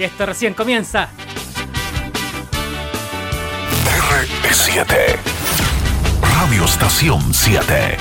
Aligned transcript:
Que 0.00 0.06
esto 0.06 0.24
recién 0.24 0.54
comienza. 0.54 1.10
R7 4.42 5.18
Radio 6.22 6.64
Estación 6.64 7.34
7 7.34 7.98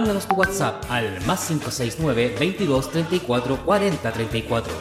Mándanos 0.00 0.26
tu 0.26 0.34
WhatsApp 0.34 0.82
al 0.90 1.20
más 1.26 1.46
569 1.46 2.34
22 2.40 2.90
34 2.90 3.56
40 3.66 4.12
34. 4.12 4.72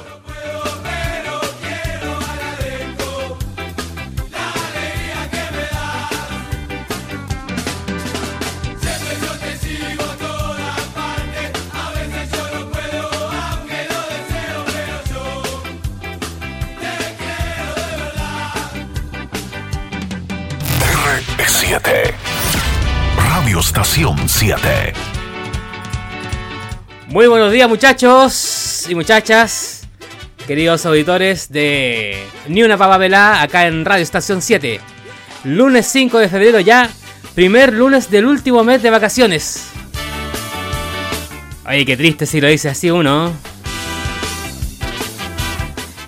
R7 21.38 22.20
Radio 23.50 23.61
Estación 23.61 24.30
7 24.30 24.94
Muy 27.08 27.25
buenos 27.25 27.52
días 27.52 27.67
muchachos 27.67 28.86
y 28.88 28.94
muchachas, 28.94 29.88
queridos 30.45 30.86
auditores 30.86 31.52
de 31.52 32.27
Ni 32.47 32.61
una 32.61 32.77
pava 32.77 33.00
velá 33.00 33.42
acá 33.42 33.66
en 33.66 33.86
Radio 33.86 34.03
Estación 34.03 34.44
7. 34.44 34.80
Lunes 35.45 35.88
5 35.88 36.20
de 36.20 36.30
febrero 36.30 36.59
ya, 36.59 36.92
primer 37.33 37.73
lunes 37.73 38.11
del 38.11 38.27
último 38.27 38.64
mes 38.64 38.83
de 38.83 38.92
vacaciones. 38.92 39.72
Oye, 41.67 41.88
qué 41.88 41.97
triste 41.97 42.27
si 42.27 42.39
lo 42.39 42.50
dice 42.50 42.70
así 42.70 42.92
uno. 42.92 43.33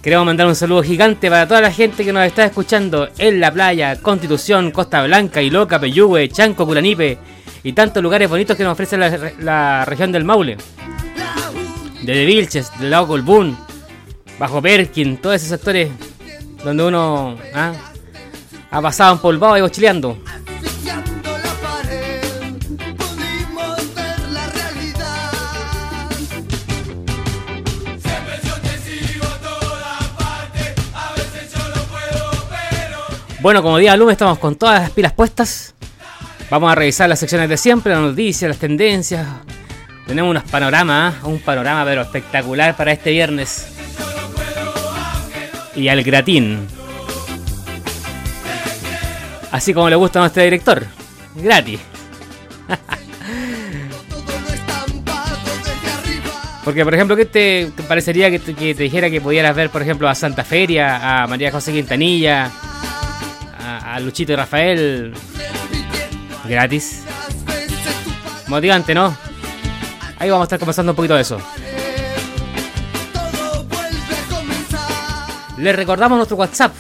Queremos 0.02 0.26
mandar 0.26 0.48
un 0.48 0.56
saludo 0.56 0.82
gigante 0.82 1.30
para 1.30 1.48
toda 1.48 1.62
la 1.62 1.72
gente 1.72 2.04
que 2.04 2.12
nos 2.12 2.26
está 2.26 2.46
escuchando 2.46 3.10
en 3.20 3.40
la 3.40 3.52
playa, 3.52 4.02
Constitución, 4.02 4.72
Costa 4.72 5.04
Blanca, 5.04 5.44
Iloca, 5.44 5.80
Peyúgue, 5.80 6.28
Chanco, 6.30 6.66
Curanipe 6.66 7.20
y 7.62 7.74
tantos 7.74 8.02
lugares 8.02 8.28
bonitos 8.28 8.58
que 8.58 8.64
nos 8.64 8.74
ofrece 8.74 8.98
la, 8.98 9.32
la 9.40 9.86
región 9.86 10.12
del 10.12 10.24
Maule. 10.24 10.58
Desde 12.02 12.26
Vilches, 12.26 12.72
del 12.80 12.90
lago 12.90 13.10
Colbún, 13.10 13.56
Bajo 14.40 14.60
Perkin, 14.60 15.18
todos 15.18 15.36
esos 15.36 15.50
sectores 15.50 15.92
donde 16.64 16.84
uno 16.84 17.38
ah, 17.54 17.74
ha 18.72 18.82
pasado 18.82 19.14
empolvado 19.14 19.64
y 19.64 19.70
chileando. 19.70 20.18
Bueno, 33.42 33.62
como 33.64 33.80
día 33.80 33.98
lunes 33.98 34.12
estamos 34.12 34.38
con 34.38 34.56
todas 34.56 34.82
las 34.82 34.92
pilas 34.92 35.14
puestas. 35.14 35.74
Vamos 36.52 36.72
a 36.72 36.76
revisar 36.76 37.10
las 37.10 37.18
secciones 37.18 37.50
de 37.50 37.58
siempre, 37.58 37.92
las 37.92 38.02
noticias, 38.02 38.48
las 38.48 38.60
tendencias. 38.60 39.28
Tenemos 40.06 40.30
unos 40.30 40.44
panoramas, 40.44 41.16
¿eh? 41.16 41.18
un 41.24 41.40
panorama 41.40 41.84
pero 41.84 42.04
espectacular 42.04 42.78
para 42.78 42.92
este 42.92 43.10
viernes. 43.10 43.66
Y 45.76 45.88
al 45.88 46.04
gratín. 46.04 46.68
Así 49.52 49.74
como 49.74 49.90
le 49.90 49.96
gusta 49.96 50.20
a 50.20 50.22
nuestro 50.22 50.44
director. 50.44 50.86
Gratis. 51.34 51.80
Porque, 56.64 56.84
por 56.84 56.94
ejemplo, 56.94 57.16
¿qué 57.16 57.26
te 57.26 57.72
parecería 57.88 58.30
que 58.30 58.38
te, 58.38 58.54
que 58.54 58.76
te 58.76 58.84
dijera 58.84 59.10
que 59.10 59.20
pudieras 59.20 59.56
ver, 59.56 59.72
por 59.72 59.82
ejemplo, 59.82 60.08
a 60.08 60.14
Santa 60.14 60.44
Feria, 60.44 61.24
a 61.24 61.28
María 61.28 61.52
José 61.52 61.72
Quintanilla, 61.74 62.52
a, 63.92 64.00
Luchito 64.00 64.34
y 64.34 64.36
Rafael 64.36 65.14
gratis? 66.48 67.04
Motivante, 68.48 68.94
¿no? 68.94 69.16
Ahí 70.18 70.30
vamos 70.30 70.44
a 70.44 70.46
estar 70.46 70.60
conversando 70.60 70.92
un 70.92 70.96
poquito 70.96 71.16
de 71.16 71.22
eso. 71.22 71.40
Les 75.58 75.76
recordamos 75.76 76.18
nuestro 76.18 76.38
WhatsApp. 76.38 76.74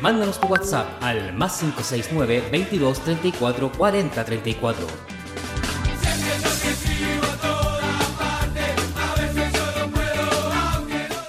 Mándanos 0.00 0.38
tu 0.38 0.46
WhatsApp 0.48 1.02
al 1.02 1.32
más 1.32 1.58
569 1.60 2.48
22 2.50 3.00
34 3.00 3.72
40 3.72 4.24
34. 4.24 5.13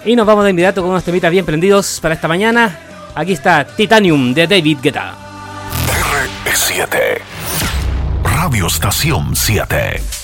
Y 0.05 0.15
nos 0.15 0.27
vamos 0.27 0.43
de 0.43 0.51
inmediato 0.51 0.81
con 0.81 0.91
unos 0.91 1.03
temitas 1.03 1.31
bien 1.31 1.45
prendidos 1.45 1.99
para 1.99 2.13
esta 2.13 2.27
mañana. 2.27 2.77
Aquí 3.15 3.33
está 3.33 3.65
Titanium 3.65 4.33
de 4.33 4.45
David 4.45 4.77
Guetta. 4.81 5.15
R7 6.45 7.21
Radio 8.23 8.67
Estación 8.67 9.35
7 9.35 10.14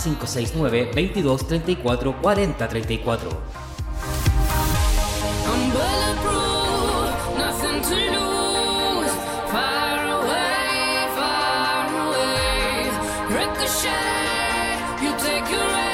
más 0.00 0.04
569 0.04 0.90
22 0.92 1.46
34 1.46 2.14
40 2.22 2.68
34. 2.68 3.28
I'm 5.46 5.70
bulletproof, 5.70 7.38
nothing 7.38 7.82
to 7.82 7.96
lose. 8.16 9.12
Far 9.50 10.00
away, 10.18 11.08
far 11.16 11.86
away. 12.06 12.90
Ricochet, 13.28 15.02
you 15.02 15.12
take 15.18 15.50
your 15.50 15.89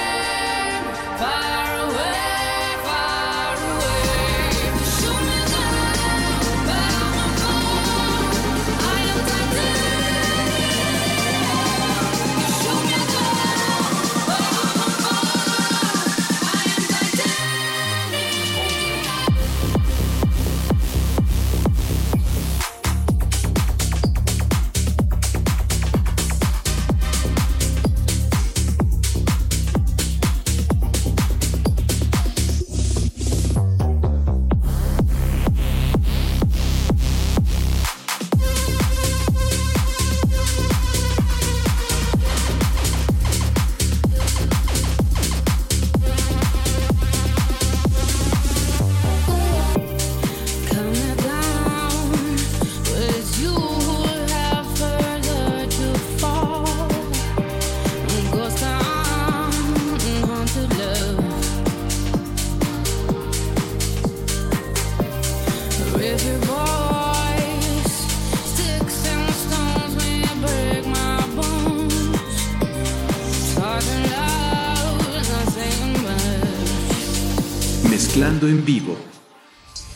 Mezclando 78.46 78.48
en 78.48 78.64
vivo. 78.64 78.96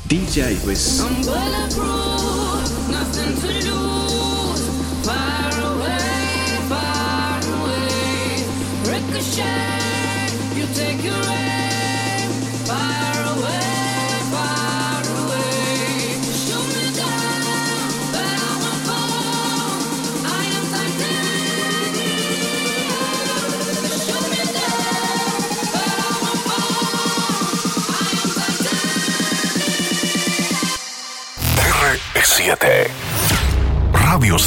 DJ 0.08 0.58
Wes. 0.66 1.00
I'm 1.00 1.14
bulletproof, 1.22 2.88
nothing 2.90 3.34
to 3.40 3.48
lose. 3.68 4.64
Far 5.04 5.52
away, 5.72 6.58
far 6.68 7.40
away. 7.56 8.44
Ricochet, 8.84 10.32
you 10.56 10.66
take 10.74 11.02
your 11.04 11.29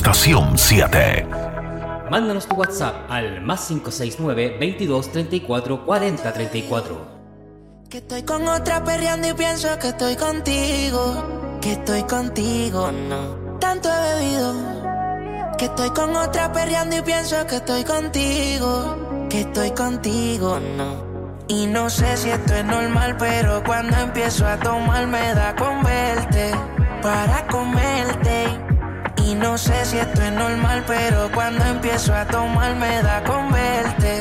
Estación 0.04 0.58
7. 0.58 1.26
Mándanos 2.12 2.46
tu 2.46 2.56
WhatsApp 2.56 3.10
al 3.10 3.40
más 3.40 3.68
569 3.68 4.58
22 4.60 5.12
34 5.14 5.86
40 5.86 6.34
34. 6.34 7.08
Que 7.90 8.00
estoy 8.00 8.24
con 8.24 8.46
otra 8.46 8.84
perreando 8.84 9.30
y 9.30 9.34
pienso 9.34 9.70
que 9.80 9.88
estoy 9.88 10.18
contigo. 10.18 11.58
Que 11.62 11.72
estoy 11.72 12.04
contigo, 12.04 12.92
no. 12.92 13.58
Tanto 13.60 13.88
he 13.90 14.16
bebido. 14.16 15.54
Que 15.58 15.66
estoy 15.66 15.90
con 15.92 16.14
otra 16.18 16.52
perreando 16.52 16.98
y 16.98 17.02
pienso 17.02 17.48
que 17.48 17.56
estoy 17.56 17.86
contigo. 17.86 19.28
Que 19.30 19.40
estoy 19.40 19.72
contigo, 19.72 20.60
no. 20.76 21.46
Y 21.48 21.66
no 21.68 21.90
sé 21.90 22.18
si 22.18 22.30
esto 22.30 22.54
es 22.56 22.66
normal, 22.66 23.16
pero 23.18 23.64
cuando 23.64 23.96
empiezo 23.96 24.46
a 24.46 24.58
tomar 24.58 25.08
me 25.08 25.34
da 25.34 25.56
con 25.56 25.82
verte. 25.82 26.52
Para 27.02 27.48
comerte. 27.48 28.73
Y 29.34 29.36
no 29.36 29.58
sé 29.58 29.84
si 29.84 29.98
esto 29.98 30.22
es 30.22 30.32
normal, 30.32 30.84
pero 30.86 31.28
cuando 31.34 31.66
empiezo 31.66 32.14
a 32.14 32.24
tomar 32.26 32.76
me 32.76 33.02
da 33.02 33.24
con 33.24 33.52
verte. 33.52 34.20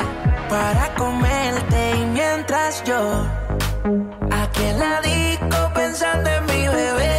Para 0.49 0.95
comerte. 0.95 1.97
Y 1.97 2.07
mientras 2.07 2.83
yo 2.85 3.27
Aquí 4.43 4.65
en 4.65 4.79
la 4.79 5.01
disco 5.03 5.71
pensando 5.75 6.31
en 6.31 6.45
mi 6.47 6.67
bebé. 6.67 7.17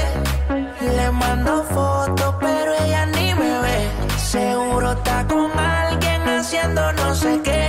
Le 0.97 1.11
mando 1.11 1.63
fotos, 1.65 2.35
pero 2.39 2.71
ella 2.83 3.05
ni 3.05 3.35
me 3.35 3.59
ve. 3.59 3.79
Seguro 4.17 4.93
está 4.93 5.27
con 5.27 5.51
alguien 5.59 6.21
haciendo 6.29 6.91
no 6.93 7.13
sé 7.13 7.39
qué. 7.43 7.67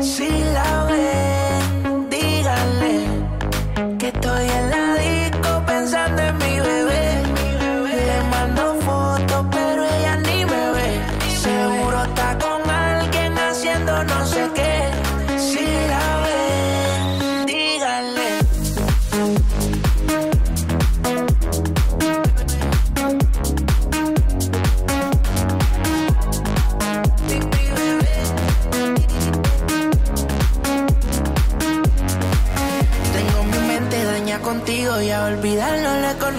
Si 0.00 0.30
la 0.56 0.84
ven, 0.84 2.08
díganle 2.08 2.94
que 3.98 4.08
estoy 4.08 4.48
en 4.48 4.70
la 4.70 4.94
disco 4.94 5.62
pensando 5.66 6.22
en 6.22 6.27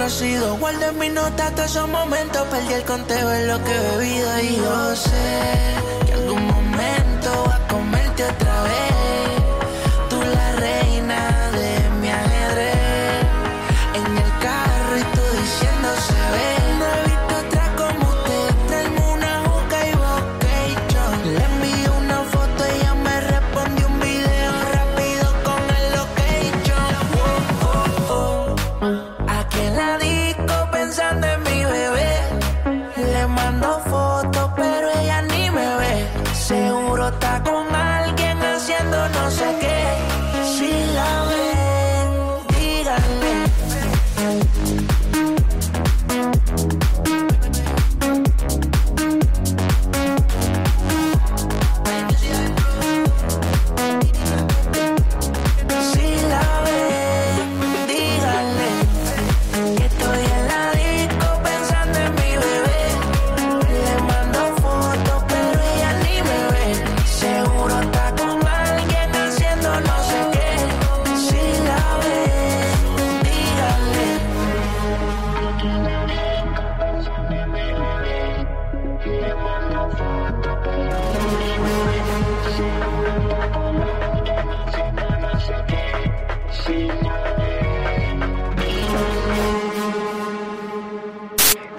conocido. 0.09 0.57
Guardo 0.57 0.89
en 0.89 0.97
mi 0.97 1.09
nota 1.09 1.51
todos 1.51 1.69
esos 1.69 1.87
momentos, 1.87 2.47
perdí 2.47 2.73
el 2.73 2.83
conteo 2.83 3.29
de 3.29 3.47
lo 3.47 3.63
que 3.63 3.71
he 3.71 3.97
bebido 3.97 4.39
y 4.39 4.55
yo 4.55 4.95
sé 4.95 5.75
que 6.05 6.13
algún 6.13 6.47
momento 6.47 7.43
va 7.47 7.55
a 7.55 7.67
comerte 7.67 8.23
otra 8.23 8.63
vez. 8.63 9.08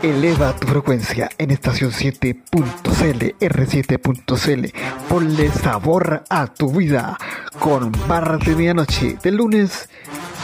Eleva 0.02 0.56
tu 0.56 0.66
frecuencia 0.66 1.28
en 1.36 1.50
estación 1.50 1.90
7.cl, 1.90 3.36
R7.cl. 3.38 4.74
Ponle 5.08 5.50
sabor 5.50 6.24
a 6.30 6.46
tu 6.46 6.70
vida 6.70 7.18
con 7.58 7.92
barras 8.08 8.40
de 8.46 8.56
medianoche 8.56 9.18
de 9.22 9.30
lunes 9.30 9.90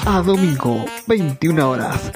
a 0.04 0.20
domingo, 0.20 0.84
21 1.06 1.70
horas. 1.70 2.12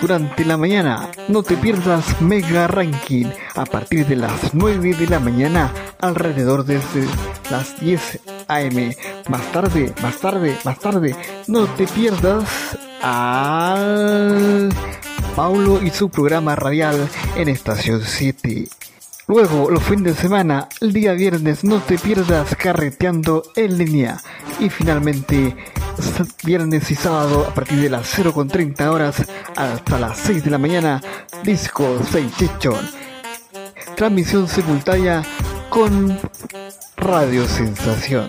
Durante 0.00 0.46
la 0.46 0.56
mañana, 0.56 1.10
no 1.28 1.42
te 1.42 1.58
pierdas 1.58 2.22
Mega 2.22 2.66
Ranking 2.66 3.26
a 3.54 3.66
partir 3.66 4.06
de 4.06 4.16
las 4.16 4.54
9 4.54 4.94
de 4.94 5.06
la 5.08 5.20
mañana, 5.20 5.70
alrededor 6.00 6.64
desde 6.64 7.06
las 7.50 7.78
10 7.80 8.20
AM. 8.48 8.94
Más 9.28 9.52
tarde, 9.52 9.92
más 10.02 10.16
tarde, 10.18 10.56
más 10.64 10.78
tarde, 10.78 11.14
no 11.48 11.66
te 11.66 11.86
pierdas 11.86 12.78
al 13.02 14.70
Paulo 15.34 15.82
y 15.82 15.90
su 15.90 16.08
programa 16.08 16.56
radial 16.56 17.08
en 17.36 17.48
Estación 17.48 18.02
7. 18.04 18.68
Luego, 19.28 19.70
los 19.70 19.82
fines 19.82 20.04
de 20.04 20.14
semana, 20.14 20.68
el 20.80 20.92
día 20.92 21.12
viernes, 21.14 21.64
no 21.64 21.80
te 21.80 21.98
pierdas 21.98 22.54
carreteando 22.54 23.42
en 23.56 23.76
línea. 23.76 24.18
Y 24.60 24.70
finalmente, 24.70 25.56
viernes 26.44 26.90
y 26.90 26.94
sábado, 26.94 27.44
a 27.48 27.52
partir 27.52 27.80
de 27.80 27.90
las 27.90 28.16
0.30 28.16 28.86
horas 28.88 29.16
hasta 29.56 29.98
las 29.98 30.18
6 30.18 30.44
de 30.44 30.50
la 30.50 30.58
mañana, 30.58 31.02
Disco 31.42 31.98
6 32.12 32.36
Chichón. 32.36 32.88
Transmisión 33.96 34.46
simultánea 34.46 35.24
con 35.70 36.18
Radio 36.96 37.48
Sensación. 37.48 38.28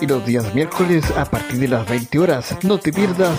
Y 0.00 0.06
los 0.06 0.24
días 0.26 0.54
miércoles 0.54 1.04
a 1.16 1.24
partir 1.24 1.58
de 1.58 1.68
las 1.68 1.88
20 1.88 2.18
horas, 2.18 2.56
no 2.62 2.78
te 2.78 2.92
pierdas 2.92 3.38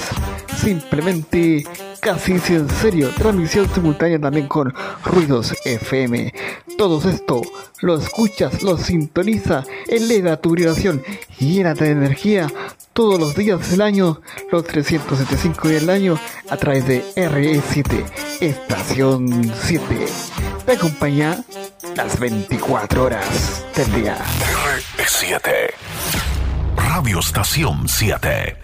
simplemente 0.56 1.66
casi 2.00 2.34
en 2.34 2.70
serio, 2.70 3.10
transmisión 3.18 3.70
simultánea 3.74 4.20
también 4.20 4.48
con 4.48 4.74
Ruidos 5.06 5.54
FM. 5.66 6.34
Todo 6.78 7.10
esto 7.10 7.42
lo 7.82 7.98
escuchas, 7.98 8.62
lo 8.62 8.78
sintoniza, 8.78 9.64
eleva 9.88 10.38
tu 10.38 10.52
vibración, 10.52 11.02
llénate 11.40 11.86
de 11.86 11.92
energía 11.92 12.48
todos 12.94 13.20
los 13.20 13.36
días 13.36 13.72
del 13.72 13.82
año, 13.82 14.22
los 14.52 14.64
375 14.66 15.68
días 15.68 15.82
del 15.82 15.90
año, 15.90 16.20
a 16.50 16.58
través 16.58 16.88
de 16.88 17.04
RE7, 17.16 18.06
Estación 18.40 19.52
7. 19.64 20.06
Te 20.66 20.72
acompaña 20.74 21.44
las 21.96 22.20
24 22.20 23.04
horas 23.04 23.66
del 23.76 23.94
día. 23.94 24.18
R7. 24.98 26.33
Radio 26.96 27.18
Estación 27.22 27.88
7. 27.88 28.56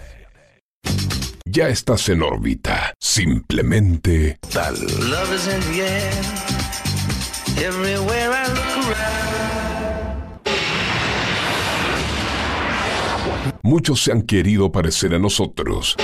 Ya 1.46 1.68
estás 1.68 2.08
en 2.10 2.22
órbita. 2.22 2.94
Simplemente 3.00 4.38
tal. 4.52 4.74
Love 5.10 5.34
is 5.34 5.48
in 5.48 5.60
the 5.72 5.82
air. 5.82 6.12
Everywhere 7.58 8.30
I 8.30 8.46
look 8.50 8.86
around. 8.86 9.30
Muchos 13.64 14.04
se 14.04 14.12
han 14.12 14.22
querido 14.22 14.70
parecer 14.70 15.12
a 15.12 15.18
nosotros. 15.18 15.96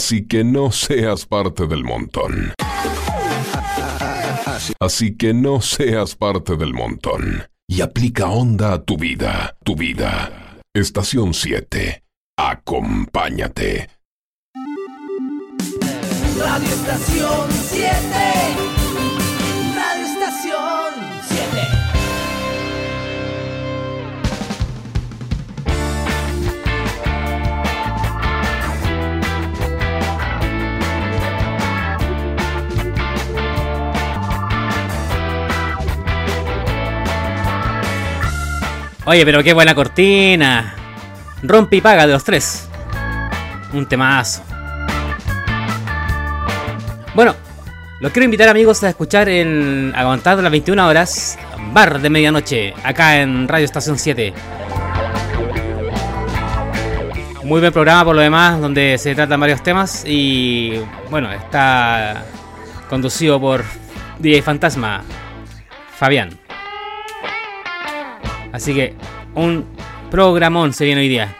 Así 0.00 0.26
que 0.26 0.44
no 0.44 0.72
seas 0.72 1.26
parte 1.26 1.66
del 1.66 1.84
montón. 1.84 2.54
Así 4.80 5.14
que 5.14 5.34
no 5.34 5.60
seas 5.60 6.14
parte 6.14 6.56
del 6.56 6.72
montón. 6.72 7.46
Y 7.68 7.82
aplica 7.82 8.28
onda 8.28 8.72
a 8.72 8.82
tu 8.82 8.96
vida, 8.96 9.58
tu 9.62 9.76
vida. 9.76 10.58
Estación 10.72 11.34
7. 11.34 12.02
Acompáñate. 12.38 13.90
Radio 16.38 16.68
Estación 16.70 17.50
7. 17.50 18.59
Oye, 39.06 39.24
pero 39.24 39.42
qué 39.42 39.52
buena 39.52 39.74
cortina. 39.74 40.74
Rompe 41.42 41.76
y 41.76 41.80
paga 41.80 42.06
de 42.06 42.12
los 42.12 42.24
tres. 42.24 42.68
Un 43.72 43.86
temazo. 43.86 44.42
Bueno, 47.14 47.34
los 48.00 48.12
quiero 48.12 48.24
invitar 48.24 48.48
amigos 48.48 48.82
a 48.84 48.90
escuchar 48.90 49.28
en 49.28 49.92
Aguantar 49.96 50.38
las 50.38 50.50
21 50.50 50.86
horas, 50.86 51.38
Bar 51.72 52.00
de 52.00 52.08
Medianoche, 52.10 52.74
acá 52.84 53.20
en 53.20 53.48
Radio 53.48 53.64
Estación 53.64 53.98
7. 53.98 54.32
Muy 57.42 57.60
buen 57.60 57.72
programa 57.72 58.04
por 58.04 58.14
lo 58.14 58.22
demás, 58.22 58.60
donde 58.60 58.96
se 58.96 59.14
tratan 59.14 59.40
varios 59.40 59.62
temas 59.62 60.04
y 60.06 60.80
bueno, 61.10 61.32
está 61.32 62.24
conducido 62.88 63.40
por 63.40 63.64
DJ 64.18 64.42
Fantasma, 64.42 65.02
Fabián. 65.96 66.49
Así 68.52 68.74
que 68.74 68.94
un 69.34 69.64
programón 70.10 70.72
se 70.72 70.84
viene 70.84 71.02
hoy 71.02 71.08
día. 71.08 71.36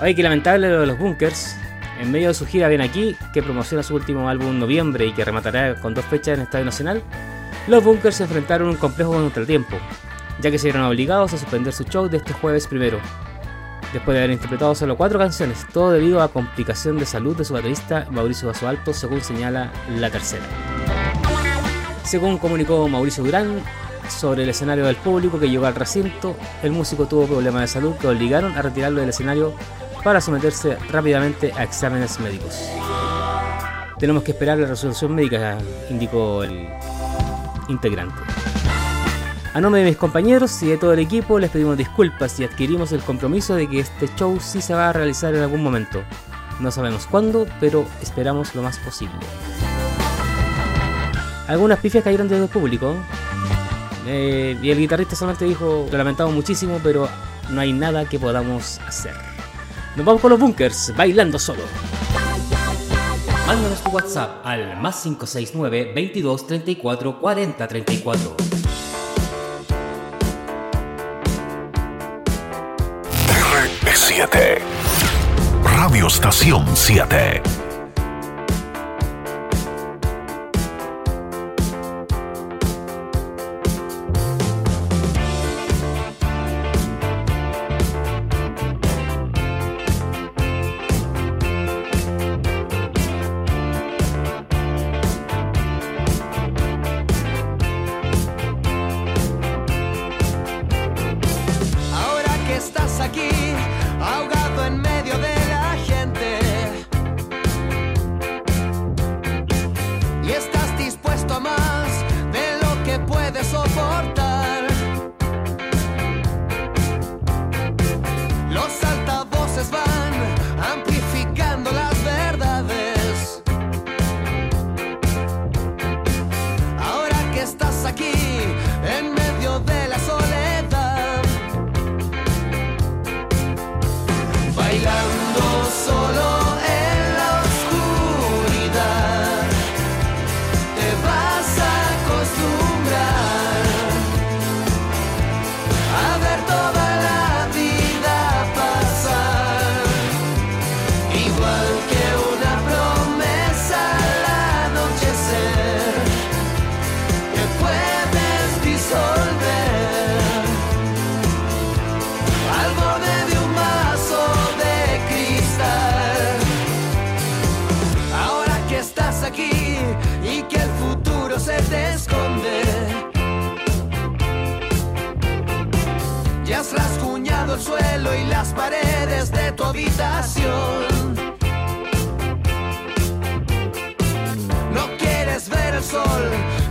Oye, 0.00 0.14
qué 0.14 0.22
lamentable 0.22 0.68
lo 0.68 0.80
de 0.80 0.86
los 0.86 0.98
bunkers. 0.98 1.56
En 2.00 2.12
medio 2.12 2.28
de 2.28 2.34
su 2.34 2.44
gira 2.44 2.68
Ven 2.68 2.80
Aquí, 2.80 3.16
que 3.32 3.42
promociona 3.42 3.82
su 3.82 3.94
último 3.94 4.28
álbum 4.28 4.48
en 4.48 4.60
noviembre 4.60 5.06
y 5.06 5.12
que 5.12 5.24
rematará 5.24 5.76
con 5.76 5.94
dos 5.94 6.04
fechas 6.04 6.34
en 6.34 6.40
el 6.40 6.42
Estadio 6.42 6.64
Nacional, 6.66 7.02
los 7.68 7.82
bunkers 7.82 8.16
se 8.16 8.24
enfrentaron 8.24 8.68
a 8.68 8.70
un 8.72 8.76
complejo 8.76 9.12
contratiempo, 9.12 9.76
ya 10.40 10.50
que 10.50 10.58
se 10.58 10.66
vieron 10.66 10.82
obligados 10.82 11.32
a 11.32 11.38
suspender 11.38 11.72
su 11.72 11.84
show 11.84 12.08
de 12.08 12.18
este 12.18 12.34
jueves 12.34 12.66
primero, 12.66 12.98
después 13.94 14.14
de 14.14 14.24
haber 14.24 14.32
interpretado 14.32 14.74
solo 14.74 14.96
cuatro 14.96 15.18
canciones, 15.18 15.66
todo 15.72 15.92
debido 15.92 16.20
a 16.20 16.28
complicación 16.28 16.98
de 16.98 17.06
salud 17.06 17.36
de 17.36 17.44
su 17.44 17.54
baterista 17.54 18.06
Mauricio 18.10 18.48
Basualto, 18.48 18.92
según 18.92 19.22
señala 19.22 19.72
la 19.88 20.10
tercera. 20.10 20.44
Según 22.04 22.38
comunicó 22.38 22.86
Mauricio 22.86 23.24
Durán 23.24 23.62
sobre 24.08 24.42
el 24.42 24.50
escenario 24.50 24.84
del 24.84 24.96
público 24.96 25.40
que 25.40 25.48
llegó 25.48 25.66
al 25.66 25.74
recinto, 25.74 26.36
el 26.62 26.70
músico 26.70 27.06
tuvo 27.06 27.26
problemas 27.26 27.62
de 27.62 27.68
salud 27.68 27.94
que 27.96 28.06
obligaron 28.06 28.56
a 28.56 28.62
retirarlo 28.62 29.00
del 29.00 29.08
escenario 29.08 29.54
para 30.04 30.20
someterse 30.20 30.76
rápidamente 30.90 31.52
a 31.56 31.64
exámenes 31.64 32.20
médicos. 32.20 32.68
Tenemos 33.98 34.22
que 34.22 34.32
esperar 34.32 34.58
la 34.58 34.66
resolución 34.66 35.14
médica, 35.14 35.56
indicó 35.88 36.44
el 36.44 36.68
integrante. 37.68 38.20
A 39.54 39.60
nombre 39.60 39.82
de 39.82 39.88
mis 39.88 39.96
compañeros 39.96 40.62
y 40.62 40.66
de 40.66 40.76
todo 40.76 40.92
el 40.92 40.98
equipo 40.98 41.38
les 41.38 41.50
pedimos 41.50 41.78
disculpas 41.78 42.38
y 42.38 42.44
adquirimos 42.44 42.92
el 42.92 43.00
compromiso 43.00 43.54
de 43.54 43.66
que 43.68 43.80
este 43.80 44.10
show 44.14 44.38
sí 44.40 44.60
se 44.60 44.74
va 44.74 44.90
a 44.90 44.92
realizar 44.92 45.34
en 45.34 45.42
algún 45.42 45.62
momento. 45.62 46.02
No 46.60 46.70
sabemos 46.70 47.06
cuándo, 47.06 47.46
pero 47.60 47.86
esperamos 48.02 48.54
lo 48.54 48.62
más 48.62 48.78
posible. 48.78 49.14
Algunas 51.46 51.78
pifias 51.78 52.04
cayeron 52.04 52.28
desde 52.28 52.44
el 52.44 52.48
público. 52.48 52.96
Eh, 54.06 54.56
y 54.62 54.70
el 54.70 54.78
guitarrista 54.78 55.16
solamente 55.16 55.44
dijo, 55.44 55.86
lo 55.90 55.98
lamentamos 55.98 56.34
muchísimo, 56.34 56.80
pero 56.82 57.08
no 57.50 57.60
hay 57.60 57.72
nada 57.72 58.08
que 58.08 58.18
podamos 58.18 58.80
hacer. 58.86 59.14
Nos 59.96 60.04
vamos 60.04 60.20
con 60.20 60.30
los 60.30 60.40
bunkers, 60.40 60.92
bailando 60.96 61.38
solo. 61.38 61.62
Mándanos 63.46 63.82
tu 63.82 63.90
WhatsApp 63.90 64.44
al 64.44 64.80
más 64.80 65.02
569 65.02 65.92
22 65.94 66.46
34 66.46 67.20
40 67.20 67.68
34. 67.68 68.36
R7. 73.84 74.58
Radio 75.62 76.06
Estación 76.06 76.64
7. 76.74 77.53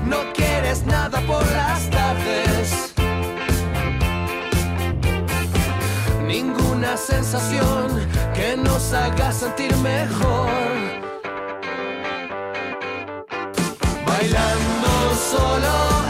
no 0.06 0.34
quieres 0.34 0.86
nada 0.86 1.22
por 1.22 1.46
las 1.52 1.90
tardes. 1.90 2.94
Ninguna 6.26 6.98
sensación 6.98 7.88
que 8.34 8.58
nos 8.58 8.94
haga 8.94 9.32
sentir 9.32 9.76
mejor. 9.78 10.50
Bailando 14.06 15.16
solo. 15.32 16.03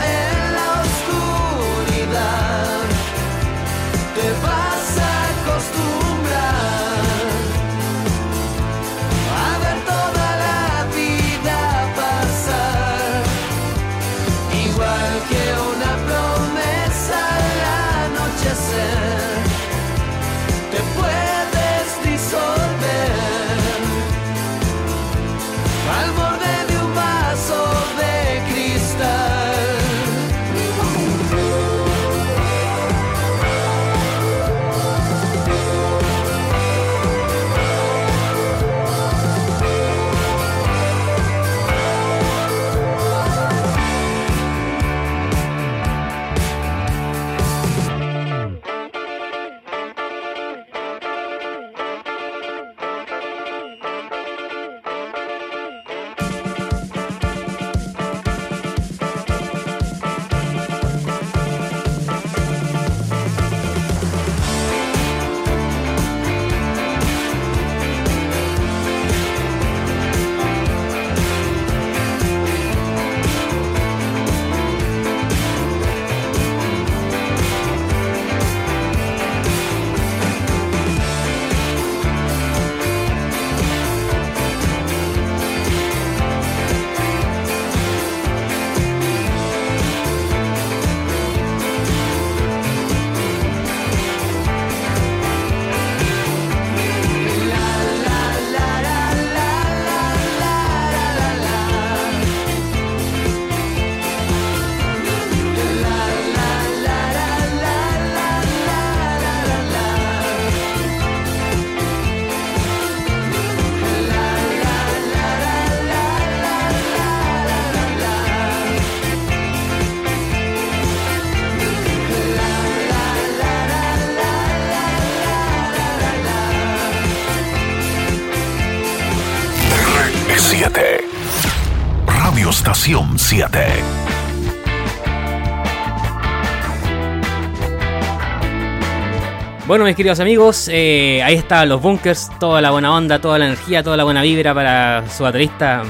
Bueno, 139.74 139.86
mis 139.86 139.96
queridos 139.96 140.20
amigos, 140.20 140.70
eh, 140.72 141.24
ahí 141.24 141.34
están 141.34 141.68
los 141.68 141.82
bunkers, 141.82 142.30
toda 142.40 142.62
la 142.62 142.70
buena 142.70 142.94
onda, 142.94 143.20
toda 143.20 143.40
la 143.40 143.48
energía, 143.48 143.82
toda 143.82 143.98
la 143.98 144.04
buena 144.04 144.22
vibra 144.22 144.54
para 144.54 145.04
su 145.10 145.24
baterista 145.24 145.82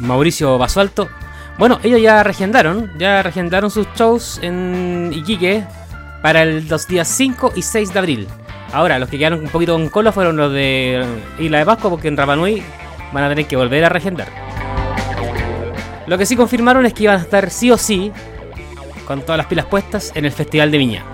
Mauricio 0.00 0.58
Basualto. 0.58 1.08
Bueno, 1.56 1.78
ellos 1.84 2.02
ya 2.02 2.24
regendaron, 2.24 2.90
ya 2.98 3.22
regendaron 3.22 3.70
sus 3.70 3.86
shows 3.94 4.40
en 4.42 5.12
Iquique 5.14 5.62
para 6.22 6.42
el- 6.42 6.66
los 6.66 6.88
días 6.88 7.06
5 7.06 7.52
y 7.54 7.62
6 7.62 7.92
de 7.92 7.98
abril. 8.00 8.28
Ahora, 8.72 8.98
los 8.98 9.08
que 9.08 9.16
quedaron 9.16 9.38
un 9.38 9.48
poquito 9.48 9.74
con 9.74 9.88
cola 9.90 10.10
fueron 10.10 10.36
los 10.36 10.52
de 10.52 11.04
Isla 11.38 11.58
de 11.58 11.66
Pascua, 11.66 11.90
porque 11.90 12.08
en 12.08 12.16
Rapanui 12.16 12.64
van 13.12 13.22
a 13.22 13.28
tener 13.28 13.46
que 13.46 13.54
volver 13.54 13.84
a 13.84 13.90
regendar. 13.90 14.26
Lo 16.08 16.18
que 16.18 16.26
sí 16.26 16.34
confirmaron 16.34 16.84
es 16.84 16.92
que 16.92 17.04
iban 17.04 17.20
a 17.20 17.22
estar 17.22 17.48
sí 17.50 17.70
o 17.70 17.78
sí, 17.78 18.10
con 19.06 19.20
todas 19.22 19.38
las 19.38 19.46
pilas 19.46 19.66
puestas, 19.66 20.10
en 20.16 20.24
el 20.24 20.32
Festival 20.32 20.72
de 20.72 20.78
Viña. 20.78 21.04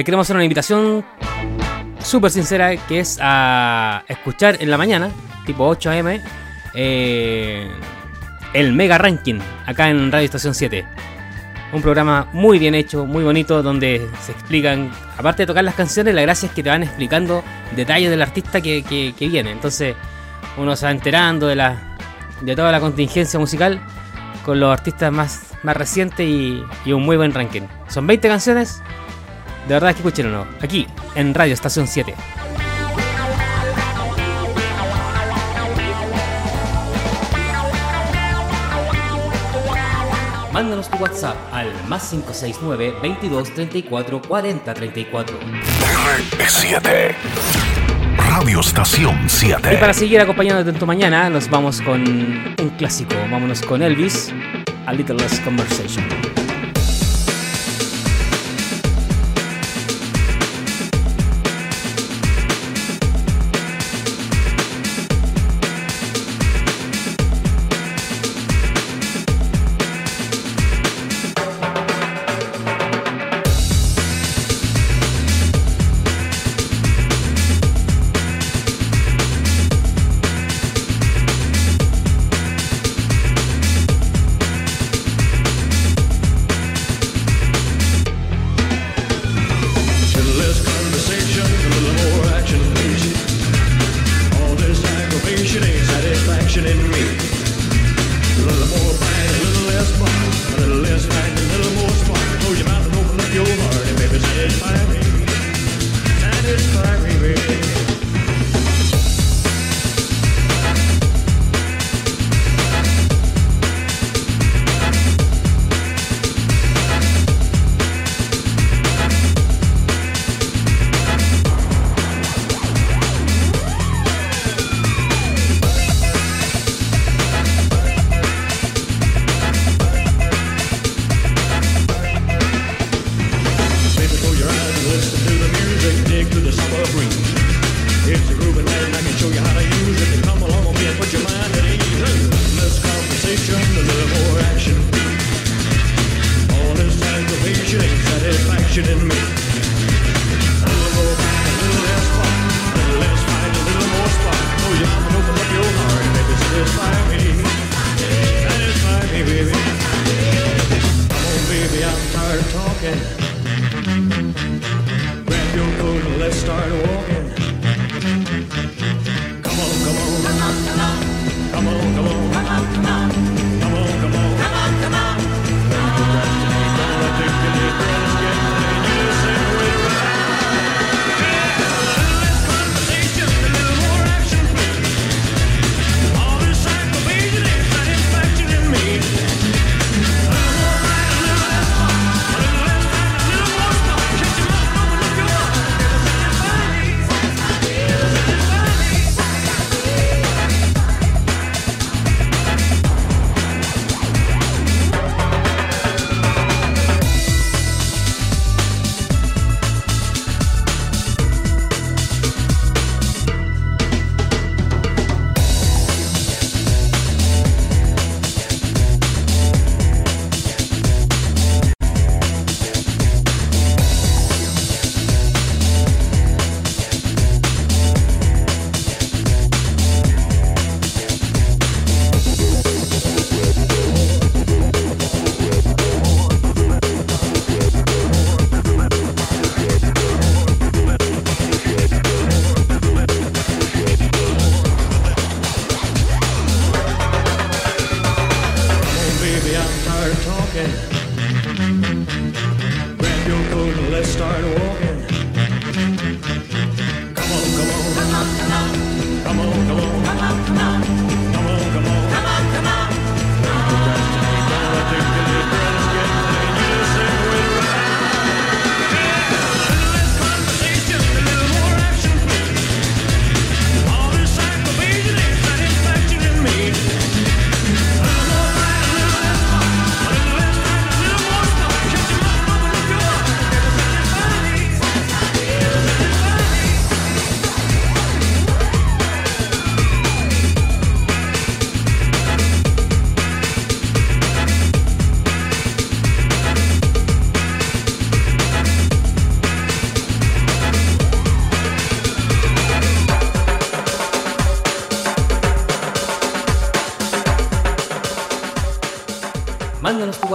Le 0.00 0.04
queremos 0.04 0.24
hacer 0.26 0.36
una 0.36 0.46
invitación 0.46 1.04
súper 2.02 2.30
sincera 2.30 2.74
que 2.74 3.00
es 3.00 3.18
a 3.20 4.02
escuchar 4.08 4.56
en 4.58 4.70
la 4.70 4.78
mañana, 4.78 5.10
tipo 5.44 5.66
8 5.68 5.90
am, 5.90 6.18
eh, 6.72 7.70
el 8.54 8.72
Mega 8.72 8.96
Ranking 8.96 9.40
acá 9.66 9.90
en 9.90 10.10
Radio 10.10 10.24
Estación 10.24 10.54
7. 10.54 10.86
Un 11.74 11.82
programa 11.82 12.28
muy 12.32 12.58
bien 12.58 12.74
hecho, 12.74 13.04
muy 13.04 13.22
bonito, 13.24 13.62
donde 13.62 14.08
se 14.22 14.32
explican, 14.32 14.90
aparte 15.18 15.42
de 15.42 15.48
tocar 15.48 15.64
las 15.64 15.74
canciones, 15.74 16.14
la 16.14 16.22
gracia 16.22 16.46
es 16.46 16.52
que 16.54 16.62
te 16.62 16.70
van 16.70 16.82
explicando 16.82 17.44
detalles 17.76 18.08
del 18.08 18.22
artista 18.22 18.62
que, 18.62 18.82
que- 18.82 19.12
que 19.14 19.28
viene. 19.28 19.50
Entonces 19.50 19.96
uno 20.56 20.76
se 20.76 20.86
va 20.86 20.92
enterando 20.92 21.46
de, 21.46 21.56
la, 21.56 21.76
de 22.40 22.56
toda 22.56 22.72
la 22.72 22.80
contingencia 22.80 23.38
musical 23.38 23.78
con 24.46 24.60
los 24.60 24.72
artistas 24.72 25.12
más, 25.12 25.42
más 25.62 25.76
recientes 25.76 26.26
y, 26.26 26.64
y 26.86 26.92
un 26.94 27.02
muy 27.02 27.18
buen 27.18 27.34
ranking. 27.34 27.64
Son 27.88 28.06
20 28.06 28.28
canciones, 28.28 28.82
de 29.70 29.74
verdad 29.76 29.92
que 29.92 29.98
escúchenlo, 29.98 30.48
aquí 30.60 30.84
en 31.14 31.32
Radio 31.32 31.54
Estación 31.54 31.86
7. 31.86 32.12
Mándanos 40.52 40.90
tu 40.90 40.96
WhatsApp 40.96 41.36
al 41.52 41.68
más 41.86 42.10
569 42.10 42.96
22 43.00 43.54
34 43.54 44.20
40 44.22 44.74
34. 44.74 45.38
R7. 45.38 47.14
Radio 48.28 48.58
Estación 48.58 49.24
Y 49.24 49.28
7. 49.28 49.76
para 49.76 49.94
seguir 49.94 50.18
acompañándote 50.18 50.70
en 50.70 50.80
tu 50.80 50.86
mañana, 50.86 51.30
nos 51.30 51.48
vamos 51.48 51.80
con 51.80 52.02
un 52.02 52.70
clásico. 52.76 53.14
Vámonos 53.30 53.62
con 53.62 53.82
Elvis, 53.82 54.34
A 54.86 54.92
Little 54.92 55.14
Less 55.14 55.38
Conversation. 55.38 56.39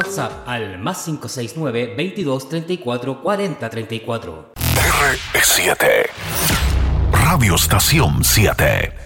WhatsApp 0.06 0.48
al 0.48 0.78
más 0.78 1.04
569 1.06 1.96
22 1.98 2.50
34 2.50 3.22
40 3.24 3.70
34. 3.70 4.54
R7 4.54 5.78
Radio 7.12 7.56
Estación 7.56 8.24
7 8.24 9.05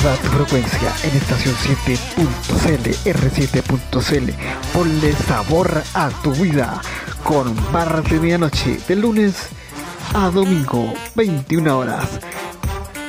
Eleva 0.00 0.16
tu 0.16 0.28
frecuencia 0.28 0.92
en 1.02 1.16
estación 1.16 1.54
7.cl, 1.56 3.10
R7.cl. 3.10 4.32
Ponle 4.72 5.12
sabor 5.12 5.82
a 5.94 6.08
tu 6.22 6.32
vida 6.32 6.80
con 7.22 7.54
barras 7.72 8.04
de 8.08 8.18
medianoche 8.18 8.78
de 8.88 8.96
lunes 8.96 9.48
a 10.14 10.30
domingo, 10.30 10.94
21 11.16 11.78
horas. 11.78 12.18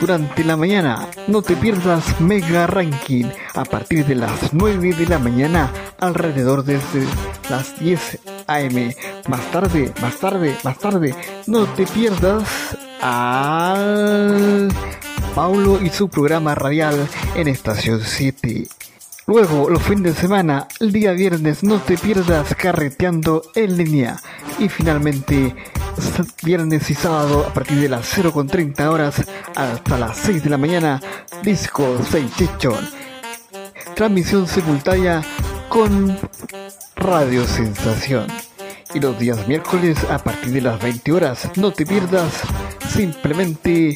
Durante 0.01 0.43
la 0.43 0.57
mañana, 0.57 1.07
no 1.27 1.41
te 1.41 1.55
pierdas 1.55 2.19
Mega 2.19 2.67
Ranking 2.67 3.25
a 3.53 3.63
partir 3.63 4.05
de 4.05 4.15
las 4.15 4.53
9 4.53 4.93
de 4.93 5.05
la 5.05 5.19
mañana, 5.19 5.71
alrededor 5.99 6.65
desde 6.65 7.05
las 7.49 7.79
10 7.79 8.19
AM. 8.47 8.93
Más 9.27 9.51
tarde, 9.51 9.93
más 10.01 10.17
tarde, 10.17 10.57
más 10.63 10.77
tarde, 10.77 11.15
no 11.47 11.65
te 11.67 11.85
pierdas 11.85 12.43
al 13.01 14.69
Paulo 15.35 15.81
y 15.81 15.89
su 15.89 16.09
programa 16.09 16.55
radial 16.55 17.07
en 17.35 17.47
Estación 17.47 18.01
7. 18.03 18.67
Luego, 19.27 19.69
los 19.69 19.81
fines 19.81 20.03
de 20.03 20.21
semana, 20.21 20.67
el 20.79 20.91
día 20.91 21.13
viernes, 21.13 21.63
no 21.63 21.79
te 21.79 21.97
pierdas 21.97 22.53
carreteando 22.55 23.41
en 23.55 23.77
línea. 23.77 24.19
Y 24.59 24.67
finalmente, 24.67 25.55
viernes 26.43 26.89
y 26.89 26.95
sábado, 26.95 27.45
a 27.47 27.53
partir 27.53 27.79
de 27.79 27.89
las 27.89 28.17
0.30 28.17 28.87
horas 28.87 29.23
hasta 29.55 29.97
las 29.97 30.17
6 30.17 30.43
de 30.43 30.49
la 30.49 30.57
mañana, 30.57 31.01
Disco 31.43 31.97
6 32.09 32.31
Chichón. 32.35 32.89
Transmisión 33.95 34.47
simultánea 34.47 35.21
con 35.69 36.17
Radio 36.95 37.47
Sensación. 37.47 38.27
Y 38.93 38.99
los 38.99 39.17
días 39.17 39.47
miércoles 39.47 39.97
a 40.09 40.17
partir 40.17 40.51
de 40.51 40.61
las 40.61 40.81
20 40.81 41.11
horas, 41.13 41.49
no 41.55 41.71
te 41.71 41.85
pierdas 41.85 42.41
simplemente 42.89 43.95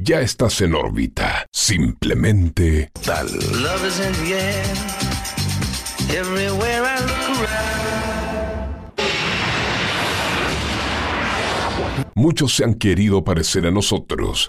Ya 0.00 0.20
estás 0.20 0.60
en 0.60 0.74
órbita. 0.74 1.44
Simplemente 1.52 2.90
Tal. 3.04 3.26
Love 3.26 3.84
is 3.84 3.98
in 3.98 4.12
the 4.24 4.34
air. 4.34 4.64
Everywhere 6.16 6.84
I 6.84 7.00
look 7.00 7.40
around. 7.40 7.78
muchos 12.14 12.54
se 12.54 12.64
han 12.64 12.74
querido 12.74 13.24
parecer 13.24 13.66
a 13.66 13.70
nosotros. 13.70 14.48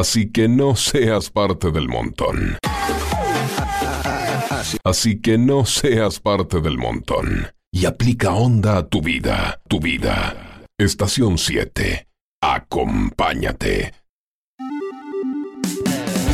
Así 0.00 0.30
que 0.30 0.48
no 0.48 0.76
seas 0.76 1.28
parte 1.28 1.70
del 1.70 1.86
montón. 1.86 2.56
Así 4.82 5.20
que 5.20 5.36
no 5.36 5.66
seas 5.66 6.20
parte 6.20 6.62
del 6.62 6.78
montón. 6.78 7.48
Y 7.70 7.84
aplica 7.84 8.32
onda 8.32 8.78
a 8.78 8.88
tu 8.88 9.02
vida, 9.02 9.60
tu 9.68 9.78
vida. 9.78 10.62
Estación 10.78 11.36
7. 11.36 12.08
Acompáñate. 12.40 13.92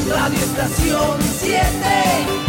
Radio 0.08 0.38
Estación 0.38 1.20
7. 1.20 2.45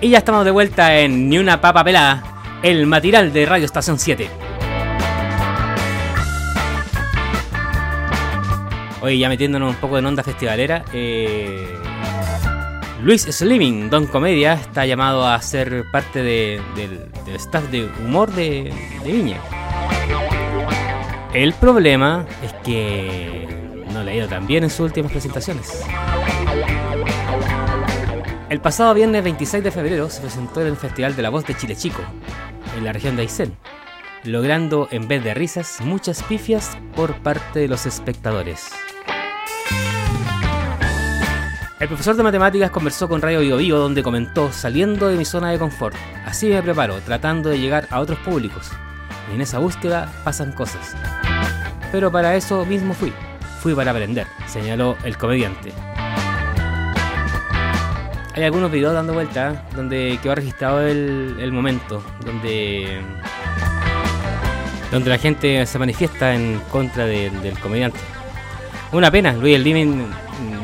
Y 0.00 0.10
ya 0.10 0.18
estamos 0.18 0.44
de 0.44 0.50
vuelta 0.50 0.98
en 0.98 1.28
Ni 1.28 1.38
una 1.38 1.60
papa 1.60 1.84
pelada, 1.84 2.22
el 2.62 2.86
matinal 2.86 3.32
de 3.32 3.44
Radio 3.46 3.66
Estación 3.66 3.98
7. 3.98 4.28
Hoy 9.02 9.18
ya 9.18 9.28
metiéndonos 9.28 9.70
un 9.74 9.76
poco 9.80 9.98
en 9.98 10.06
onda 10.06 10.22
festivalera, 10.22 10.84
eh, 10.92 11.66
Luis 13.02 13.22
Slimming, 13.22 13.88
Don 13.88 14.06
Comedia, 14.06 14.54
está 14.54 14.84
llamado 14.84 15.26
a 15.26 15.40
ser 15.40 15.84
parte 15.90 16.22
de- 16.22 16.60
del, 16.76 17.06
del 17.24 17.36
staff 17.36 17.64
de 17.70 17.88
humor 18.04 18.30
de, 18.32 18.72
de 19.02 19.12
Viña. 19.12 19.38
El 21.32 21.54
problema 21.54 22.26
es 22.42 22.52
que 22.64 23.48
no 23.92 24.02
le 24.02 24.10
ha 24.10 24.14
ido 24.16 24.28
tan 24.28 24.46
bien 24.46 24.64
en 24.64 24.70
sus 24.70 24.80
últimas 24.80 25.12
presentaciones. 25.12 25.82
El 28.50 28.60
pasado 28.60 28.92
viernes 28.94 29.22
26 29.22 29.62
de 29.62 29.70
febrero 29.70 30.10
se 30.10 30.20
presentó 30.22 30.60
en 30.60 30.66
el 30.66 30.76
Festival 30.76 31.14
de 31.14 31.22
la 31.22 31.30
Voz 31.30 31.46
de 31.46 31.56
Chile 31.56 31.76
Chico, 31.76 32.02
en 32.76 32.84
la 32.84 32.92
región 32.92 33.14
de 33.14 33.22
Aysén, 33.22 33.56
logrando 34.24 34.88
en 34.90 35.06
vez 35.06 35.22
de 35.22 35.34
risas 35.34 35.80
muchas 35.80 36.24
pifias 36.24 36.76
por 36.96 37.14
parte 37.22 37.60
de 37.60 37.68
los 37.68 37.86
espectadores. 37.86 38.68
El 41.78 41.86
profesor 41.86 42.16
de 42.16 42.24
matemáticas 42.24 42.72
conversó 42.72 43.08
con 43.08 43.22
Radio 43.22 43.38
Bio 43.38 43.56
Bio 43.56 43.78
donde 43.78 44.02
comentó 44.02 44.50
saliendo 44.50 45.06
de 45.06 45.16
mi 45.16 45.24
zona 45.24 45.52
de 45.52 45.58
confort. 45.60 45.94
Así 46.26 46.48
me 46.48 46.60
preparo, 46.60 47.00
tratando 47.02 47.50
de 47.50 47.60
llegar 47.60 47.86
a 47.90 48.00
otros 48.00 48.18
públicos. 48.18 48.72
Y 49.30 49.36
en 49.36 49.42
esa 49.42 49.60
búsqueda 49.60 50.12
pasan 50.24 50.50
cosas. 50.50 50.96
Pero 51.92 52.10
para 52.10 52.34
eso 52.34 52.66
mismo 52.66 52.94
fui. 52.94 53.12
Fui 53.60 53.76
para 53.76 53.92
aprender, 53.92 54.26
señaló 54.48 54.96
el 55.04 55.16
comediante. 55.16 55.72
Hay 58.40 58.46
algunos 58.46 58.70
videos 58.70 58.94
dando 58.94 59.12
vuelta 59.12 59.66
donde 59.76 60.18
quedó 60.22 60.34
registrado 60.34 60.80
el, 60.80 61.52
momento, 61.52 62.02
donde 62.24 63.02
donde 64.90 65.10
la 65.10 65.18
gente 65.18 65.66
se 65.66 65.78
manifiesta 65.78 66.34
en 66.34 66.58
contra 66.72 67.04
de- 67.04 67.28
del 67.28 67.58
comediante. 67.58 67.98
Una 68.92 69.10
pena, 69.10 69.34
Luis 69.34 69.56
El 69.56 69.62
Living 69.62 70.06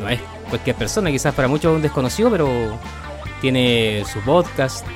no 0.00 0.08
es 0.08 0.18
cualquier 0.48 0.74
persona, 0.74 1.10
quizás 1.10 1.34
para 1.34 1.48
muchos 1.48 1.76
un 1.76 1.82
desconocido, 1.82 2.30
pero 2.30 2.48
tiene 3.42 4.04
su 4.10 4.20
podcast, 4.20 4.86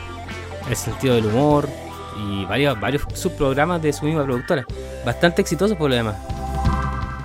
el 0.71 0.75
sentido 0.75 1.17
del 1.17 1.27
humor 1.27 1.69
y 2.17 2.47
varios, 2.47 2.81
varios 2.81 3.03
subprogramas 3.13 3.83
de 3.83 3.93
su 3.93 4.07
misma 4.07 4.25
productora. 4.25 4.65
Bastante 5.05 5.43
exitoso 5.43 5.77
por 5.77 5.91
lo 5.91 5.97
demás. 5.97 6.17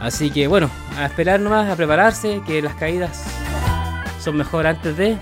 Así 0.01 0.31
que 0.31 0.47
bueno, 0.47 0.69
a 0.97 1.05
esperar 1.05 1.39
nomás, 1.39 1.71
a 1.71 1.77
prepararse, 1.77 2.41
que 2.45 2.61
las 2.61 2.75
caídas 2.75 3.23
son 4.21 4.35
mejor 4.35 4.67
antes 4.67 4.97
de 4.97 5.17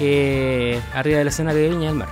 arriba 0.00 1.18
de 1.18 1.24
la 1.24 1.30
escena 1.30 1.52
de 1.52 1.68
Viña 1.68 1.88
del 1.88 1.94
Mar. 1.94 2.08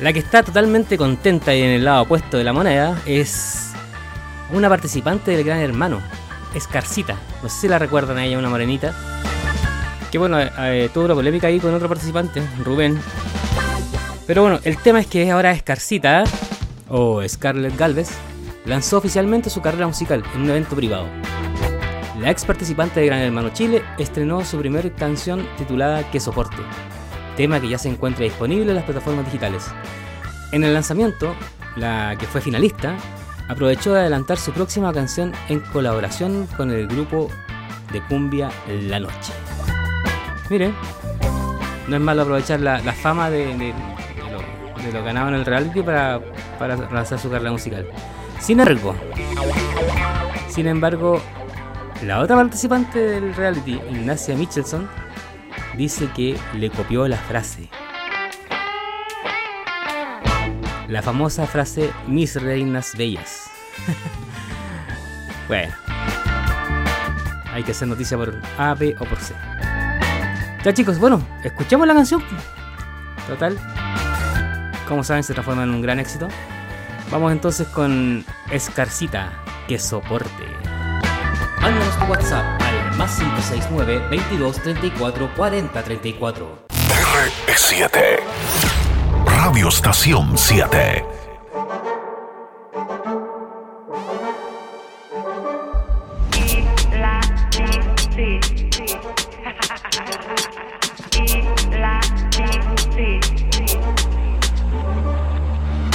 La 0.00 0.12
que 0.12 0.18
está 0.18 0.42
totalmente 0.42 0.98
contenta 0.98 1.54
y 1.54 1.62
en 1.62 1.70
el 1.70 1.84
lado 1.84 2.02
opuesto 2.02 2.36
de 2.36 2.44
la 2.44 2.52
moneda 2.52 3.00
es 3.06 3.70
una 4.52 4.68
participante 4.68 5.30
del 5.30 5.44
Gran 5.44 5.60
Hermano, 5.60 6.00
es 6.54 6.66
Carcita. 6.66 7.16
No 7.42 7.48
sé 7.48 7.60
si 7.60 7.68
la 7.68 7.78
recuerdan 7.78 8.18
a 8.18 8.24
ella, 8.24 8.38
una 8.38 8.48
morenita. 8.48 8.94
Que 10.10 10.18
bueno, 10.18 10.38
eh, 10.40 10.90
tuvo 10.92 11.04
una 11.04 11.14
polémica 11.14 11.46
ahí 11.46 11.60
con 11.60 11.72
otro 11.72 11.88
participante, 11.88 12.42
Rubén. 12.64 13.00
Pero 14.26 14.42
bueno, 14.42 14.60
el 14.64 14.76
tema 14.78 15.00
es 15.00 15.06
que 15.06 15.30
ahora 15.30 15.52
es 15.52 15.62
Carcita, 15.62 16.24
o 16.88 17.22
Scarlett 17.26 17.76
Galvez, 17.76 18.10
lanzó 18.66 18.98
oficialmente 18.98 19.50
su 19.50 19.62
carrera 19.62 19.86
musical 19.86 20.22
en 20.34 20.42
un 20.42 20.50
evento 20.50 20.76
privado. 20.76 21.06
La 22.22 22.30
ex 22.30 22.44
participante 22.44 23.00
de 23.00 23.06
Gran 23.06 23.18
Hermano 23.18 23.48
Chile 23.48 23.82
estrenó 23.98 24.44
su 24.44 24.56
primer 24.56 24.92
canción 24.92 25.44
titulada 25.58 26.08
Que 26.12 26.20
Soporte, 26.20 26.62
tema 27.36 27.60
que 27.60 27.68
ya 27.68 27.78
se 27.78 27.88
encuentra 27.88 28.22
disponible 28.22 28.70
en 28.70 28.76
las 28.76 28.84
plataformas 28.84 29.24
digitales. 29.24 29.66
En 30.52 30.62
el 30.62 30.72
lanzamiento, 30.72 31.34
la 31.74 32.14
que 32.16 32.26
fue 32.26 32.40
finalista 32.40 32.94
aprovechó 33.48 33.92
de 33.92 34.02
adelantar 34.02 34.38
su 34.38 34.52
próxima 34.52 34.92
canción 34.92 35.32
en 35.48 35.58
colaboración 35.72 36.46
con 36.56 36.70
el 36.70 36.86
grupo 36.86 37.28
de 37.92 38.00
cumbia 38.02 38.52
La 38.68 39.00
Noche. 39.00 39.32
Miren, 40.48 40.76
no 41.88 41.96
es 41.96 42.02
malo 42.02 42.22
aprovechar 42.22 42.60
la, 42.60 42.78
fama 42.92 43.30
de, 43.30 43.46
lo, 43.46 44.80
de 44.80 44.92
lo 44.92 45.08
en 45.08 45.34
el 45.34 45.44
reality 45.44 45.82
para, 45.82 46.20
para 46.56 46.76
lanzar 46.76 47.18
su 47.18 47.28
carrera 47.28 47.50
musical. 47.50 47.84
Sin 48.38 48.60
embargo, 48.60 48.94
Sin 50.48 50.68
embargo, 50.68 51.20
la 52.02 52.18
otra 52.20 52.36
participante 52.36 52.98
del 52.98 53.34
reality, 53.34 53.80
Ignacia 53.90 54.34
Michelson, 54.34 54.88
dice 55.76 56.08
que 56.14 56.36
le 56.54 56.70
copió 56.70 57.06
la 57.06 57.16
frase. 57.16 57.68
La 60.88 61.00
famosa 61.00 61.46
frase 61.46 61.90
Mis 62.06 62.40
reinas 62.40 62.96
bellas. 62.96 63.50
bueno. 65.48 65.72
Hay 67.52 67.62
que 67.62 67.72
hacer 67.72 67.86
noticia 67.86 68.16
por 68.16 68.40
A, 68.58 68.74
B 68.74 68.96
o 68.98 69.04
por 69.04 69.18
C. 69.18 69.34
Ya 70.64 70.72
chicos, 70.72 70.98
bueno, 70.98 71.22
escuchemos 71.44 71.86
la 71.86 71.94
canción. 71.94 72.22
Total. 73.26 73.58
Como 74.88 75.04
saben, 75.04 75.22
se 75.22 75.34
transforma 75.34 75.62
en 75.62 75.70
un 75.70 75.82
gran 75.82 76.00
éxito. 76.00 76.28
Vamos 77.10 77.30
entonces 77.30 77.68
con 77.68 78.24
Escarcita, 78.50 79.32
que 79.68 79.78
soporte. 79.78 80.61
Mándanos 81.62 81.96
tu 81.96 82.04
WhatsApp 82.06 82.60
al 82.60 82.96
más 82.96 83.16
569 83.18 84.08
22 84.10 84.62
34 84.62 85.30
40 85.36 85.82
34. 85.84 86.58
R7. 87.46 88.18
Radio 89.26 89.68
Estación 89.68 90.36
7. 90.36 91.04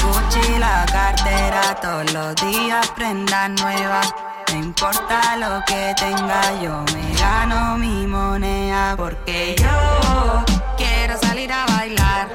Gucci 0.02 0.60
la 0.60 0.86
cartera 0.90 1.76
todos 1.82 2.14
los 2.14 2.36
días 2.36 2.90
prenda 2.96 3.50
nueva. 3.50 4.27
No 4.58 4.64
importa 4.64 5.38
lo 5.38 5.64
que 5.68 5.94
tenga, 6.00 6.42
yo 6.60 6.84
me 6.92 7.14
gano 7.14 7.78
mi 7.78 8.08
moneda 8.08 8.96
porque 8.98 9.56
yo 9.56 10.44
quiero 10.76 11.16
salir 11.20 11.54
a 11.54 11.64
bailar 11.68 12.28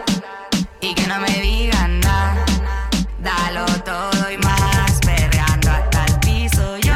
y 0.81 0.95
que 0.95 1.05
no 1.09 1.18
me 1.18 1.41
digan 1.41 1.99
nada. 1.99 2.37
Dalo 3.18 3.64
todo 3.85 4.31
y 4.31 4.39
más, 4.39 5.01
perreando 5.05 5.73
hasta 5.73 6.05
el 6.05 6.20
piso. 6.20 6.79
Yo 6.79 6.95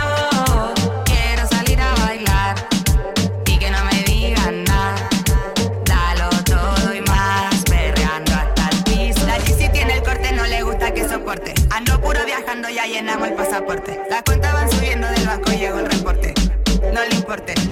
quiero 1.04 1.44
salir 1.48 1.80
a 1.80 1.92
bailar 2.06 2.54
y 3.46 3.58
que 3.58 3.68
no 3.68 3.84
me 3.84 4.02
digan 4.04 4.62
nada. 4.62 4.94
Dalo 5.86 6.30
todo 6.44 6.94
y 6.94 7.00
más, 7.00 7.64
perreando 7.64 8.32
hasta 8.32 8.68
el 8.68 8.82
piso. 8.84 9.26
La 9.26 9.38
GC 9.38 9.72
tiene 9.72 9.94
el 9.94 10.02
corte, 10.04 10.30
no 10.30 10.46
le 10.46 10.62
gusta 10.62 10.94
que 10.94 11.08
soporte. 11.08 11.52
Ando 11.70 12.00
puro 12.00 12.24
viajando, 12.24 12.70
ya 12.70 12.86
llenamos 12.86 13.26
el 13.26 13.34
pasaporte. 13.34 14.00
Las 14.08 14.22
cuentas 14.22 14.45
fuerte. 17.36 17.65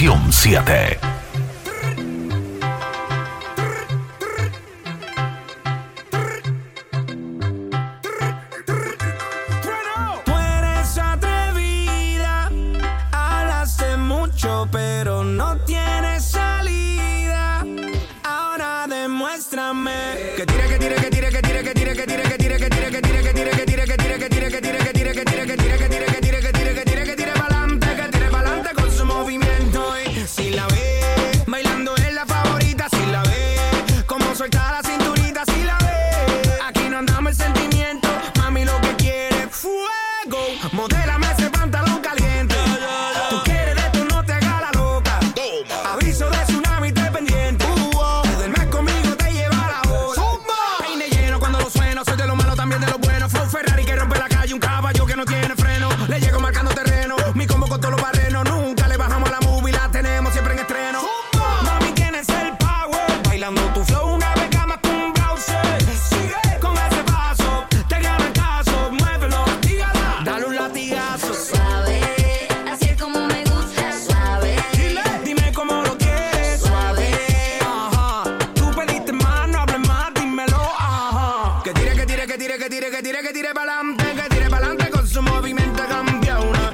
Estación 0.00 0.32
7. 0.32 1.19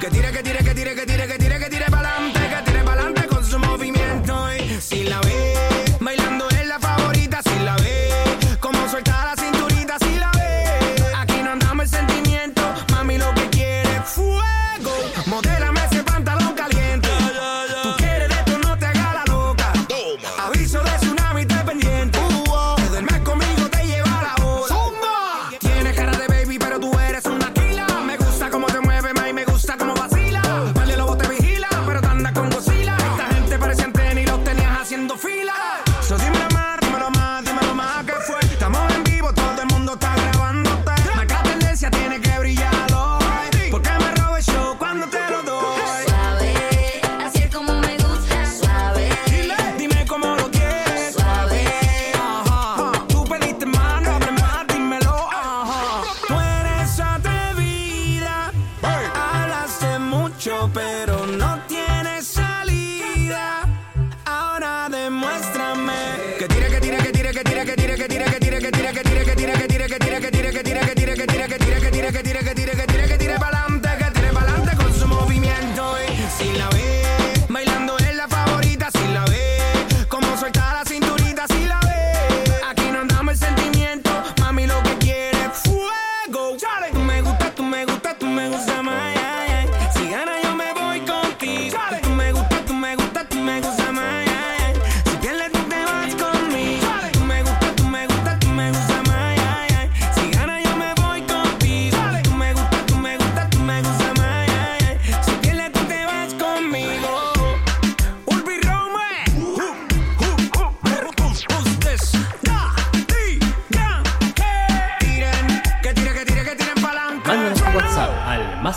Que 0.06 0.12
tira, 0.12 0.30
que 0.30 0.40
tira, 0.40 0.65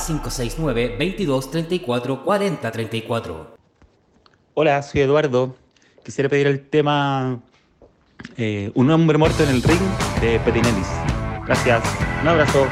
569 0.10 0.96
22 0.98 1.52
34 1.52 2.24
40 2.24 2.72
34. 2.72 3.58
Hola, 4.56 4.82
soy 4.82 5.02
Eduardo. 5.02 5.56
Quisiera 6.04 6.30
pedir 6.30 6.48
el 6.48 6.68
tema 6.68 7.40
eh, 8.36 8.72
Un 8.74 8.90
hombre 8.90 9.20
muerto 9.20 9.44
en 9.44 9.50
el 9.50 9.62
ring 9.62 9.80
de 10.20 10.40
Petinelis. 10.40 10.88
Gracias. 11.46 11.84
Un 12.24 12.28
abrazo. 12.28 12.68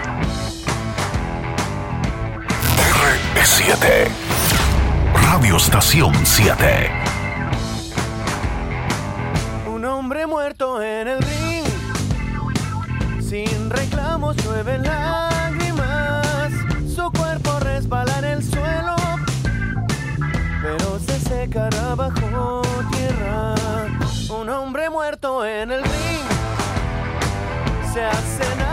RP7 3.36 4.08
Radio 5.30 5.58
Estación 5.58 6.14
7 6.26 6.90
Un 9.72 9.86
hombre 9.86 10.26
muerto 10.26 10.82
en 10.82 11.08
el 11.08 11.22
ring 11.22 11.66
Sin 13.22 13.70
reclamos 13.70 14.36
llueve 14.44 14.80
la 14.80 15.37
muerto 24.90 25.46
en 25.46 25.72
el 25.72 25.84
ring. 25.84 26.26
Se 27.94 28.04
hacen 28.04 28.67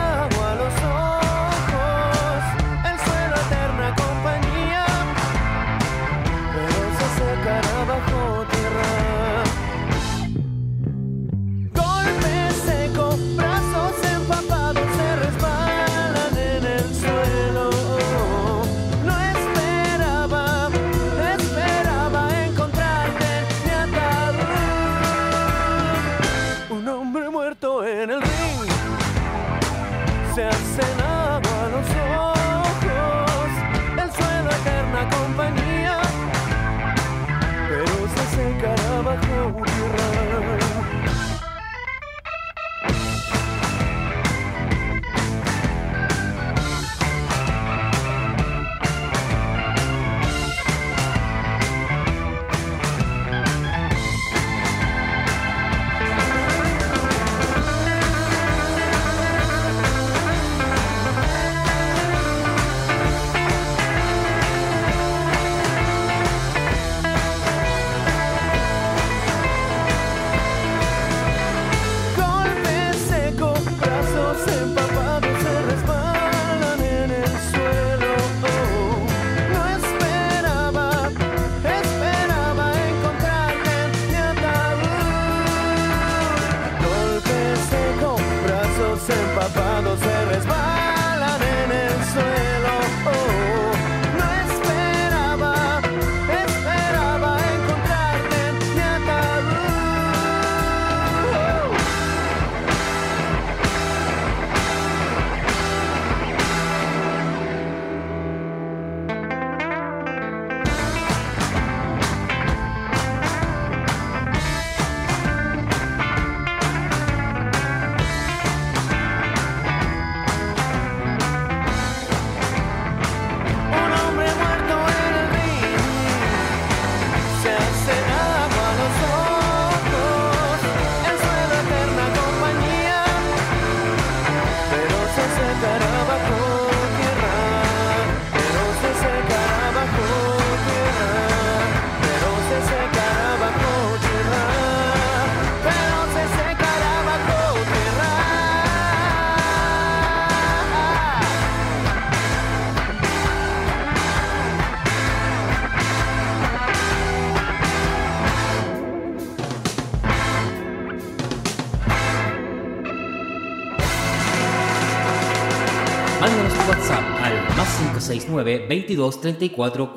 9 168.35 168.67
22 168.69 169.21
34 169.21 169.95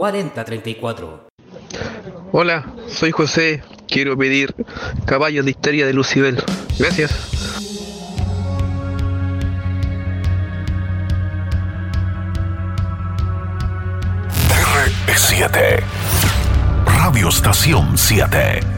Hola, 2.32 2.76
soy 2.88 3.10
José. 3.12 3.64
Quiero 3.88 4.16
pedir 4.16 4.54
caballos 5.06 5.44
de 5.46 5.52
histeria 5.52 5.88
de 5.88 5.94
Lucibel. 5.94 6.44
Gracias. 6.78 7.12
R7 15.08 15.82
Radio 16.86 17.30
Estación 17.30 17.98
7 17.98 18.77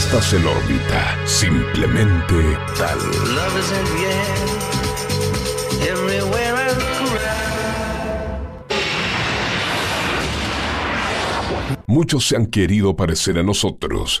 estás 0.00 0.32
en 0.32 0.46
órbita. 0.46 1.26
Simplemente 1.26 2.58
tal. 2.78 2.98
Muchos 11.86 12.28
se 12.28 12.36
han 12.36 12.46
querido 12.46 12.96
parecer 12.96 13.38
a 13.38 13.42
nosotros. 13.42 14.20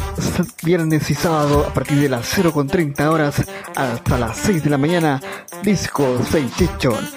viernes 0.63 1.09
y 1.09 1.15
sábado, 1.15 1.65
a 1.67 1.73
partir 1.73 1.99
de 1.99 2.09
las 2.09 2.37
0.30 2.37 3.07
horas 3.07 3.35
hasta 3.75 4.17
las 4.17 4.37
6 4.37 4.63
de 4.63 4.69
la 4.69 4.77
mañana, 4.77 5.21
Disco 5.63 6.19
6 6.29 6.51
Chichón. 6.57 7.09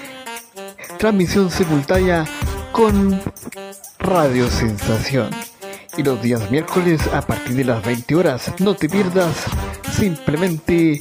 Transmisión 0.99 1.51
simultánea 1.51 2.25
con 2.73 3.21
Radio 3.99 4.51
Sensación. 4.51 5.31
Y 5.97 6.03
los 6.03 6.21
días 6.23 6.51
miércoles 6.51 7.01
a 7.13 7.23
partir 7.23 7.55
de 7.55 7.65
las 7.65 7.85
20 7.85 8.15
horas, 8.17 8.53
no 8.59 8.75
te 8.75 8.89
pierdas 8.89 9.45
simplemente 9.93 11.01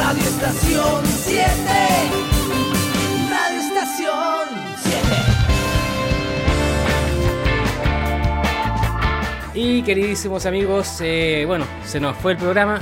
Radio 0.00 0.22
Estación 0.22 1.04
7. 1.04 1.44
Radio 3.28 3.60
Estación 3.60 4.48
7. 4.78 4.98
Y 9.54 9.82
queridísimos 9.82 10.46
amigos, 10.46 10.96
eh, 11.02 11.44
bueno, 11.46 11.66
se 11.84 12.00
nos 12.00 12.16
fue 12.16 12.32
el 12.32 12.38
programa. 12.38 12.80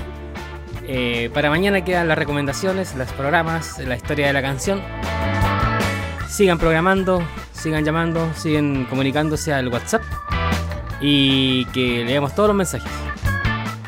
Eh, 0.87 1.29
para 1.35 1.51
mañana 1.51 1.85
quedan 1.85 2.07
las 2.07 2.17
recomendaciones, 2.17 2.95
los 2.95 3.11
programas, 3.13 3.81
la 3.81 3.97
historia 3.97 4.29
de 4.29 4.33
la 4.33 4.41
canción. 4.41 4.81
Sigan 6.29 6.57
programando, 6.57 7.21
sigan 7.53 7.85
llamando, 7.85 8.33
sigan 8.37 8.85
comunicándose 8.85 9.53
al 9.53 9.67
WhatsApp 9.69 10.03
y 11.01 11.65
que 11.67 12.05
leamos 12.05 12.37
todos 12.37 12.51
los 12.51 12.57
mensajes. 12.57 12.93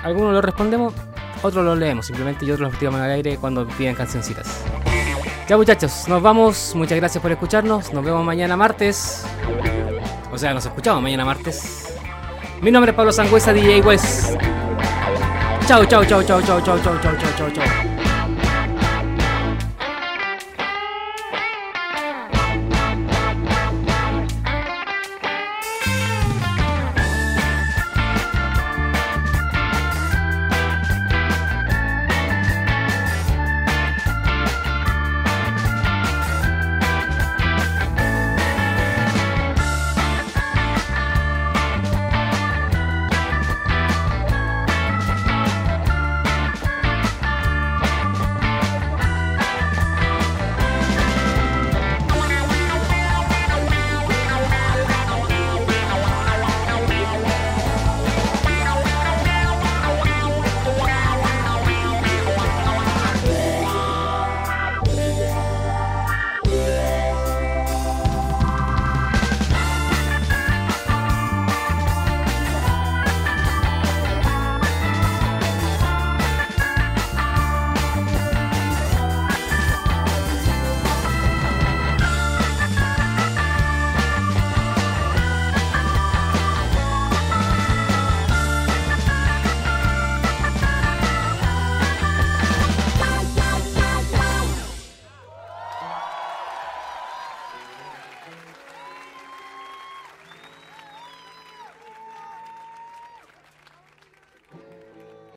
Algunos 0.02 0.32
los 0.32 0.44
respondemos, 0.44 0.94
otros 1.42 1.64
los 1.64 1.78
leemos 1.78 2.06
simplemente 2.06 2.44
y 2.44 2.50
otros 2.50 2.70
los 2.70 2.78
tiramos 2.78 3.00
al 3.00 3.10
aire 3.10 3.36
cuando 3.38 3.66
piden 3.66 3.94
cancioncitas. 3.94 4.62
Ya 5.48 5.56
muchachos, 5.56 6.04
nos 6.06 6.22
vamos. 6.22 6.74
Muchas 6.76 6.96
gracias 6.96 7.20
por 7.20 7.32
escucharnos. 7.32 7.92
Nos 7.92 8.04
vemos 8.04 8.24
mañana 8.24 8.56
martes. 8.56 9.24
O 10.32 10.38
sea, 10.38 10.54
nos 10.54 10.64
escuchamos 10.64 11.02
mañana 11.02 11.24
martes. 11.24 11.94
Mi 12.62 12.70
nombre 12.70 12.92
es 12.92 12.96
Pablo 12.96 13.10
Sangüesa, 13.10 13.52
DJ 13.52 13.80
West. 13.80 14.36
Chao, 15.66 15.84
chao, 15.86 16.04
chao, 16.04 16.22
chao, 16.22 16.40
chao, 16.42 16.60
chao, 16.60 16.78
chao, 16.82 17.00
chao, 17.00 17.16
chao, 17.36 17.50
chao. 17.50 17.79